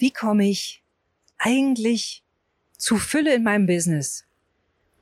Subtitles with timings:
[0.00, 0.82] wie komme ich
[1.38, 2.24] eigentlich
[2.76, 4.24] zu Fülle in meinem Business?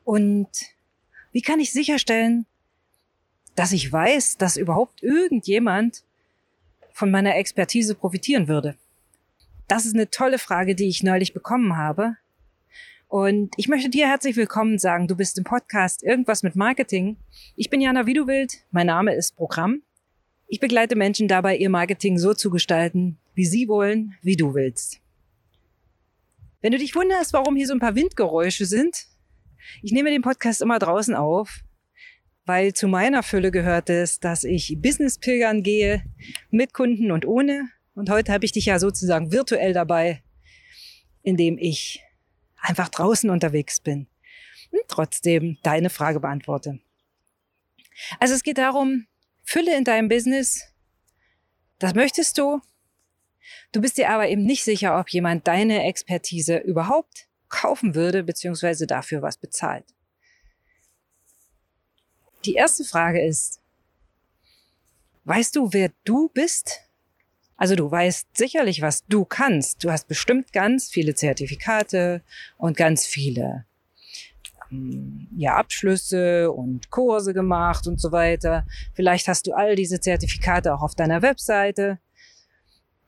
[0.05, 0.49] Und
[1.33, 2.47] wie kann ich sicherstellen,
[3.55, 6.03] dass ich weiß, dass überhaupt irgendjemand
[6.93, 8.77] von meiner Expertise profitieren würde?
[9.69, 12.17] Das ist eine tolle Frage, die ich neulich bekommen habe.
[13.07, 15.07] Und ich möchte dir herzlich willkommen sagen.
[15.07, 17.17] Du bist im Podcast Irgendwas mit Marketing.
[17.57, 18.65] Ich bin Jana Wiedewild.
[18.71, 19.83] Mein Name ist Programm.
[20.51, 24.99] Ich begleite Menschen dabei, ihr Marketing so zu gestalten, wie sie wollen, wie du willst.
[26.63, 29.09] Wenn du dich wunderst, warum hier so ein paar Windgeräusche sind,
[29.83, 31.61] ich nehme den Podcast immer draußen auf,
[32.47, 36.03] weil zu meiner Fülle gehört es, dass ich Business-Pilgern gehe,
[36.51, 37.69] mit Kunden und ohne.
[37.95, 40.23] Und heute habe ich dich ja sozusagen virtuell dabei,
[41.23, 42.03] indem ich
[42.57, 44.07] einfach draußen unterwegs bin
[44.71, 46.81] und trotzdem deine Frage beantworte.
[48.19, 49.07] Also es geht darum,
[49.49, 50.63] Fülle in deinem Business,
[51.79, 52.61] das möchtest du,
[53.73, 58.87] Du bist dir aber eben nicht sicher, ob jemand deine Expertise überhaupt kaufen würde, beziehungsweise
[58.87, 59.85] dafür was bezahlt.
[62.45, 63.61] Die erste Frage ist,
[65.25, 66.81] weißt du, wer du bist?
[67.57, 69.83] Also du weißt sicherlich, was du kannst.
[69.83, 72.23] Du hast bestimmt ganz viele Zertifikate
[72.57, 73.67] und ganz viele
[74.71, 78.67] ja, Abschlüsse und Kurse gemacht und so weiter.
[78.95, 81.99] Vielleicht hast du all diese Zertifikate auch auf deiner Webseite.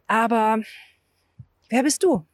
[0.06, 0.60] Aber
[1.68, 2.26] wer bist du?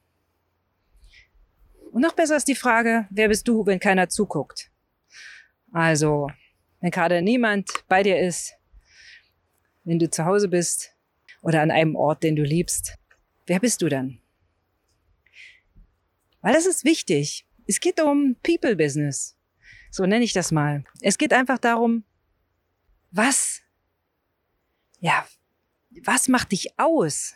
[1.93, 4.71] Und noch besser ist die Frage, wer bist du, wenn keiner zuguckt?
[5.73, 6.31] Also,
[6.81, 8.55] wenn gerade niemand bei dir ist,
[9.85, 10.95] wenn du zu Hause bist
[11.43, 12.99] oder an einem Ort, den du liebst,
[13.47, 14.21] wer bist du dann?
[16.43, 17.46] Weil das ist wichtig.
[17.67, 19.37] Es geht um People Business.
[19.91, 20.85] So nenne ich das mal.
[21.01, 22.05] Es geht einfach darum,
[23.11, 23.63] was,
[25.01, 25.27] ja,
[26.05, 27.35] was macht dich aus?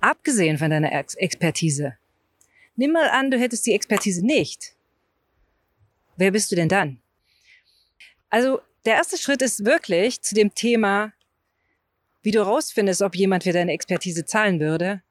[0.00, 1.96] Abgesehen von deiner Ex Expertise.
[2.74, 4.74] Nimm mal an, du hättest die Expertise nicht.
[6.16, 7.00] Wer bist du denn dann?
[8.30, 11.12] Also der erste Schritt ist wirklich zu dem Thema,
[12.22, 15.02] wie du rausfindest, ob jemand für deine Expertise zahlen würde.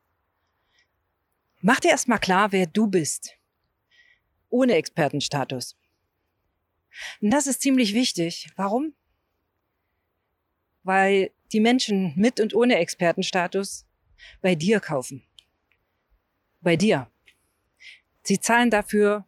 [1.62, 3.38] Mach dir erstmal klar, wer du bist.
[4.51, 5.75] Ohne Expertenstatus.
[7.22, 8.50] Und das ist ziemlich wichtig.
[8.56, 8.94] Warum?
[10.84, 13.85] Weil die Menschen mit und ohne Expertenstatus
[14.41, 15.23] bei dir kaufen.
[16.61, 17.09] Bei dir.
[18.23, 19.25] Sie zahlen dafür,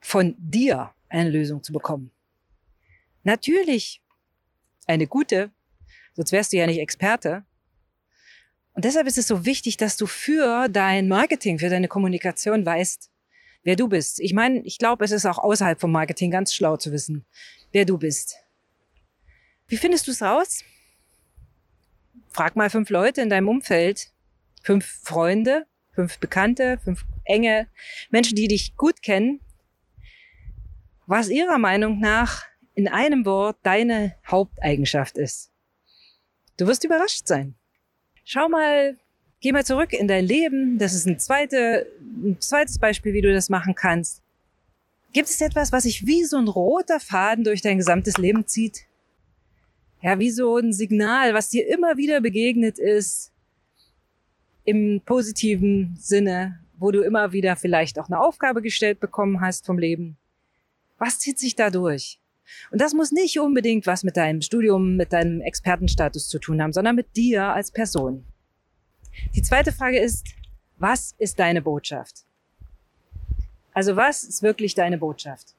[0.00, 2.10] von dir eine Lösung zu bekommen.
[3.22, 4.02] Natürlich
[4.86, 5.50] eine gute,
[6.14, 7.44] sonst wärst du ja nicht Experte.
[8.72, 13.10] Und deshalb ist es so wichtig, dass du für dein Marketing, für deine Kommunikation weißt,
[13.62, 14.20] wer du bist.
[14.20, 17.24] Ich meine, ich glaube, es ist auch außerhalb vom Marketing ganz schlau zu wissen,
[17.72, 18.36] wer du bist.
[19.66, 20.64] Wie findest du es raus?
[22.30, 24.12] frag mal fünf Leute in deinem Umfeld,
[24.62, 27.66] fünf Freunde, fünf Bekannte, fünf enge
[28.10, 29.40] Menschen, die dich gut kennen,
[31.06, 32.44] was ihrer Meinung nach
[32.74, 35.50] in einem Wort deine Haupteigenschaft ist.
[36.58, 37.56] Du wirst überrascht sein.
[38.24, 38.96] Schau mal,
[39.40, 40.78] geh mal zurück in dein Leben.
[40.78, 44.22] Das ist ein, zweite, ein zweites Beispiel, wie du das machen kannst.
[45.12, 48.88] Gibt es etwas, was sich wie so ein roter Faden durch dein gesamtes Leben zieht?
[50.02, 53.32] ja, wie so ein Signal, was dir immer wieder begegnet ist,
[54.64, 59.78] im positiven Sinne, wo du immer wieder vielleicht auch eine Aufgabe gestellt bekommen hast vom
[59.78, 60.16] Leben.
[60.98, 62.20] Was zieht sich da durch?
[62.70, 66.72] Und das muss nicht unbedingt was mit deinem Studium, mit deinem Expertenstatus zu tun haben,
[66.72, 68.24] sondern mit dir als Person.
[69.34, 70.26] Die zweite Frage ist,
[70.78, 72.24] was ist deine Botschaft?
[73.72, 75.54] Also was ist wirklich deine Botschaft?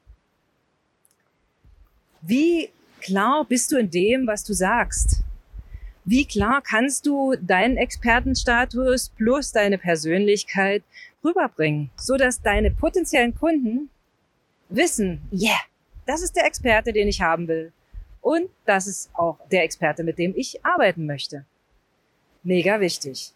[2.22, 2.70] Wie
[3.00, 5.22] klar bist du in dem, was du sagst?
[6.04, 10.82] Wie klar kannst du deinen Expertenstatus plus deine Persönlichkeit
[11.24, 13.90] rüberbringen, so dass deine potenziellen Kunden
[14.68, 15.60] wissen, yeah,
[16.06, 17.72] das ist der Experte, den ich haben will.
[18.20, 21.44] Und das ist auch der Experte, mit dem ich arbeiten möchte.
[22.42, 23.32] Mega wichtig.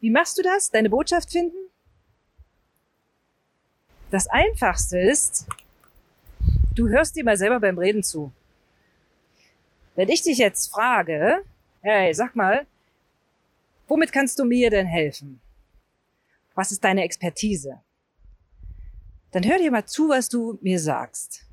[0.00, 0.70] Wie machst du das?
[0.70, 1.56] Deine Botschaft finden?
[4.10, 5.46] Das einfachste ist,
[6.74, 8.32] du hörst dir mal selber beim Reden zu.
[9.96, 11.44] Wenn ich dich jetzt frage,
[11.82, 12.66] hey, sag mal,
[13.88, 15.40] womit kannst du mir denn helfen?
[16.54, 17.80] Was ist deine Expertise?
[19.32, 21.44] Dann hör dir mal zu, was du mir sagst.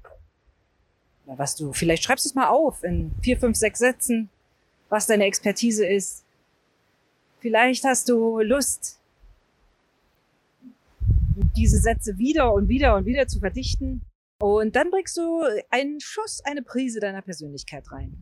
[1.26, 4.30] Ja, was du, vielleicht schreibst du es mal auf in vier, fünf, sechs Sätzen,
[4.90, 6.25] was deine Expertise ist.
[7.46, 9.00] Vielleicht hast du Lust,
[11.56, 14.02] diese Sätze wieder und wieder und wieder zu verdichten.
[14.40, 18.18] Und dann bringst du einen Schuss, eine Prise deiner Persönlichkeit rein.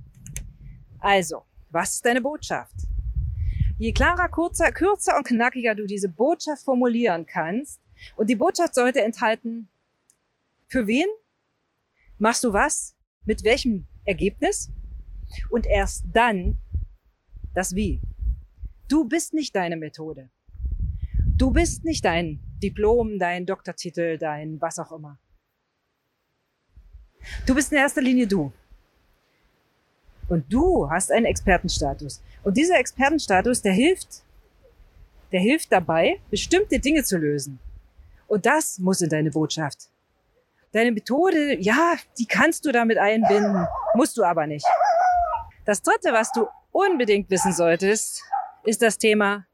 [1.00, 2.76] Also, was ist deine Botschaft?
[3.80, 7.80] Je klarer, kurzer, kürzer und knackiger du diese Botschaft formulieren kannst,
[8.18, 9.70] und die Botschaft sollte enthalten,
[10.68, 11.08] für wen
[12.18, 12.94] machst du was,
[13.24, 14.70] mit welchem Ergebnis
[15.50, 16.58] und erst dann
[17.54, 18.02] das Wie.
[18.94, 20.30] Du bist nicht deine Methode.
[21.36, 25.18] Du bist nicht dein Diplom, dein Doktortitel, dein was auch immer.
[27.48, 28.54] Du bist in erster Linie du.
[30.30, 32.22] Und du hast einen Expertenstatus.
[32.44, 34.22] Und dieser Expertenstatus, der hilft,
[35.32, 37.58] der hilft dabei, bestimmte Dinge zu lösen.
[38.28, 39.90] Und das muss in deine Botschaft.
[40.72, 44.68] Deine Methode, ja, die kannst du damit einbinden, musst du aber nicht.
[45.66, 48.24] Das dritte, was du unbedingt wissen solltest,
[48.66, 49.46] ist das Thema,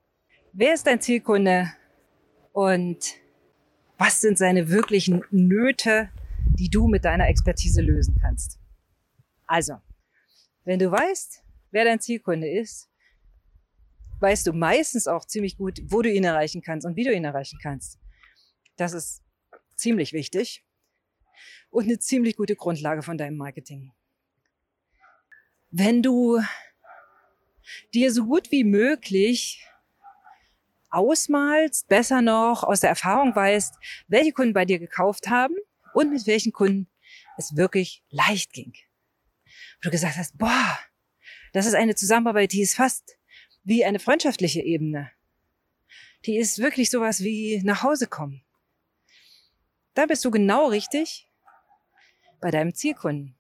[0.54, 1.72] wer ist dein Zielkunde
[2.54, 3.16] und
[3.98, 6.10] was sind seine wirklichen Nöte,
[6.46, 8.60] die du mit deiner Expertise lösen kannst.
[9.46, 9.82] Also,
[10.64, 12.90] wenn du weißt, wer dein Zielkunde ist,
[14.20, 17.26] weißt du meistens auch ziemlich gut, wo du ihn erreichen kannst und wie du ihn
[17.26, 18.00] erreichen kannst.
[18.78, 19.24] Das ist
[19.76, 20.64] ziemlich wichtig
[21.70, 23.92] und eine ziemlich gute Grundlage von deinem Marketing.
[25.72, 26.40] Wenn du
[27.94, 29.66] dir so gut wie möglich
[30.90, 33.76] ausmalst, besser noch aus der Erfahrung weißt,
[34.08, 35.56] welche Kunden bei dir gekauft haben
[35.94, 36.88] und mit welchen Kunden
[37.38, 38.74] es wirklich leicht ging.
[39.78, 40.80] Wo du gesagt hast, boah,
[41.54, 43.18] das ist eine Zusammenarbeit, die ist fast
[43.64, 45.12] wie eine freundschaftliche Ebene.
[46.26, 48.44] Die ist wirklich sowas wie nach Hause kommen.
[49.94, 51.30] Da bist du genau richtig
[52.40, 53.36] bei deinem Zielkunden.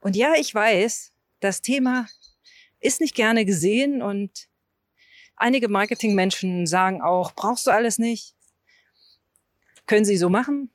[0.00, 2.06] Und ja, ich weiß, das Thema
[2.84, 4.50] ist nicht gerne gesehen und
[5.36, 8.34] einige Marketingmenschen sagen auch, brauchst du alles nicht?
[9.86, 10.68] Können sie so machen?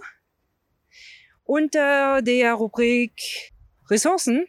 [1.50, 3.52] unter der Rubrik
[3.90, 4.46] Ressourcen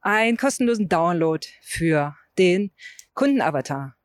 [0.00, 2.72] einen kostenlosen Download für den
[3.14, 3.96] Kundenavatar.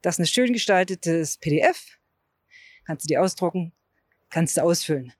[0.00, 1.98] Das ist ein schön gestaltetes PDF.
[2.86, 3.72] Kannst du dir ausdrucken,
[4.30, 5.12] kannst du ausfüllen.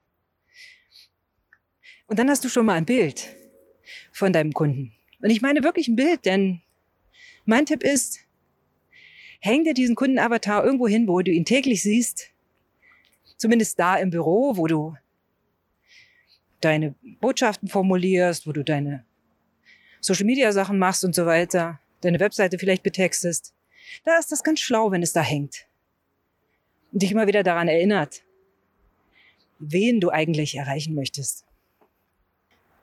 [2.07, 3.35] Und dann hast du schon mal ein Bild
[4.13, 4.93] von deinem Kunden.
[5.21, 6.61] Und ich meine wirklich ein Bild, denn
[7.43, 8.19] mein Tipp ist,
[9.41, 12.29] häng dir diesen Kundenavatar irgendwo hin, wo du ihn täglich siehst.
[13.35, 14.95] Zumindest da im Büro, wo du
[16.63, 19.05] deine Botschaften formulierst, wo du deine
[19.99, 23.53] Social Media Sachen machst und so weiter, deine Webseite vielleicht betextest.
[24.03, 25.67] Da ist das ganz schlau, wenn es da hängt.
[26.91, 28.23] Und dich immer wieder daran erinnert,
[29.59, 31.45] wen du eigentlich erreichen möchtest.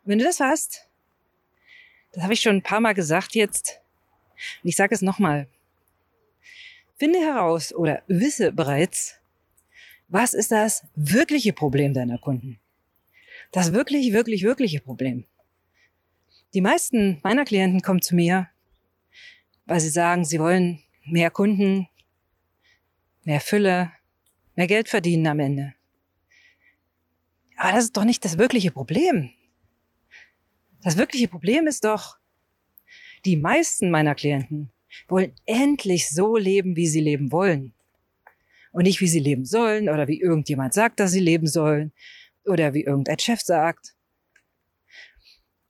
[0.04, 0.88] wenn du das hast,
[2.12, 3.80] das habe ich schon ein paar Mal gesagt jetzt,
[4.62, 5.46] und ich sage es nochmal,
[6.96, 9.20] finde heraus oder wisse bereits,
[10.08, 12.58] was ist das wirkliche Problem deiner Kunden?
[13.52, 15.24] Das wirklich, wirklich, wirkliche Problem.
[16.54, 18.48] Die meisten meiner Klienten kommen zu mir,
[19.66, 21.88] weil sie sagen, sie wollen mehr Kunden,
[23.24, 23.92] mehr Fülle,
[24.54, 25.74] mehr Geld verdienen am Ende.
[27.56, 29.30] Aber das ist doch nicht das wirkliche Problem.
[30.82, 32.18] Das wirkliche Problem ist doch,
[33.24, 34.70] die meisten meiner Klienten
[35.08, 37.74] wollen endlich so leben, wie sie leben wollen.
[38.72, 41.92] Und nicht, wie sie leben sollen oder wie irgendjemand sagt, dass sie leben sollen
[42.50, 43.94] oder wie irgendein Chef sagt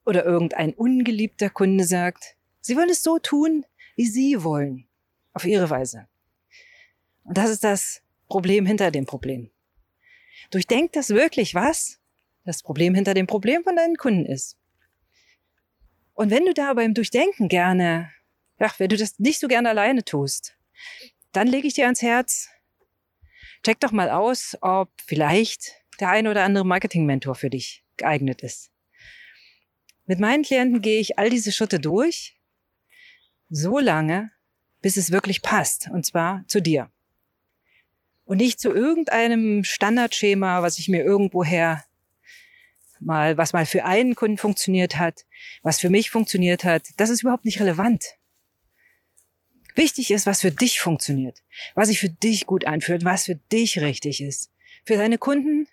[0.04, 2.36] oder irgendein ungeliebter Kunde sagt.
[2.60, 3.64] Sie wollen es so tun,
[3.96, 4.88] wie sie wollen,
[5.32, 6.08] auf ihre Weise.
[7.24, 9.50] Und das ist das Problem hinter dem Problem.
[10.50, 12.00] Durchdenkt das wirklich, was
[12.44, 14.56] das Problem hinter dem Problem von deinen Kunden ist.
[16.14, 18.10] Und wenn du da beim Durchdenken gerne,
[18.58, 20.56] ja, wenn du das nicht so gerne alleine tust,
[21.32, 22.48] dann lege ich dir ans Herz,
[23.62, 28.70] check doch mal aus, ob vielleicht der ein oder andere Marketing-Mentor für dich geeignet ist.
[30.06, 32.36] Mit meinen Klienten gehe ich all diese Schritte durch,
[33.48, 34.30] so lange,
[34.80, 36.90] bis es wirklich passt, und zwar zu dir.
[38.24, 41.84] Und nicht zu irgendeinem Standardschema, was ich mir irgendwoher
[43.00, 45.26] mal, was mal für einen Kunden funktioniert hat,
[45.62, 46.88] was für mich funktioniert hat.
[46.96, 48.04] Das ist überhaupt nicht relevant.
[49.74, 51.42] Wichtig ist, was für dich funktioniert,
[51.74, 54.50] was sich für dich gut anfühlt, was für dich richtig ist.
[54.84, 55.68] Für deine Kunden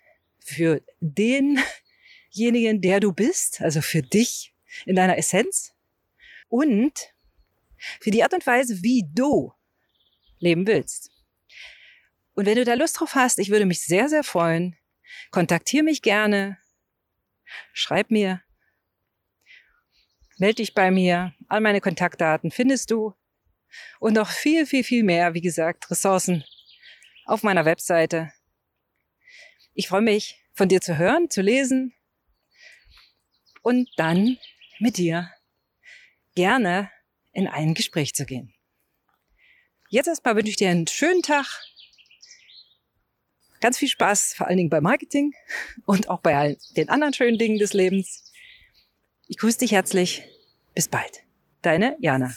[0.48, 4.54] für denjenigen, der du bist, also für dich
[4.86, 5.74] in deiner Essenz
[6.48, 7.14] und
[8.00, 9.52] für die Art und Weise, wie du
[10.38, 11.10] leben willst.
[12.34, 14.76] Und wenn du da Lust drauf hast, ich würde mich sehr, sehr freuen.
[15.30, 16.58] Kontaktiere mich gerne.
[17.72, 18.42] Schreib mir.
[20.38, 21.34] Melde dich bei mir.
[21.48, 23.14] All meine Kontaktdaten findest du.
[23.98, 26.44] Und noch viel, viel, viel mehr, wie gesagt, Ressourcen
[27.26, 28.32] auf meiner Webseite.
[29.78, 31.94] Ich freue mich, von dir zu hören, zu lesen
[33.62, 34.36] und dann
[34.80, 35.30] mit dir
[36.34, 36.90] gerne
[37.32, 38.52] in ein Gespräch zu gehen.
[39.88, 41.46] Jetzt erstmal wünsche ich dir einen schönen Tag.
[43.60, 45.32] Ganz viel Spaß, vor allen Dingen beim Marketing
[45.86, 48.32] und auch bei all den anderen schönen Dingen des Lebens.
[49.28, 50.24] Ich grüße dich herzlich.
[50.74, 51.22] Bis bald.
[51.62, 52.34] Deine Jana.